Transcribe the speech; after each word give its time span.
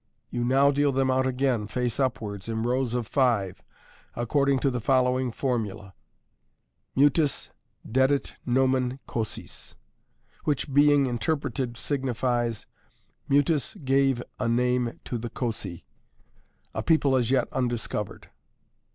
You 0.31 0.43
now 0.43 0.71
deal 0.71 0.91
them 0.91 1.11
out 1.11 1.27
again, 1.27 1.67
face 1.67 1.99
upwards, 1.99 2.49
in 2.49 2.63
rows 2.63 2.95
of 2.95 3.05
five, 3.05 3.61
according 4.15 4.57
to 4.61 4.71
the 4.71 4.81
following 4.81 5.31
formula: 5.31 5.93
Mutus 6.95 7.51
dedit 7.87 8.33
nomen 8.43 8.97
Cocis, 9.07 9.75
which, 10.43 10.73
being 10.73 11.05
interpreted, 11.05 11.77
signifies," 11.77 12.65
Mutus 13.29 13.75
gave 13.75 14.23
a 14.39 14.47
name 14.49 14.99
to 15.05 15.19
the 15.19 15.29
Coci," 15.29 15.83
a 16.73 16.81
people 16.81 17.15
as 17.15 17.29
yet 17.29 17.47
undis 17.51 17.87
covered. 17.87 18.31